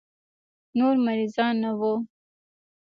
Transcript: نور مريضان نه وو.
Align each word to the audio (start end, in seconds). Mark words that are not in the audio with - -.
نور 0.77 0.95
مريضان 1.05 1.53
نه 1.63 1.71
وو. 1.79 1.93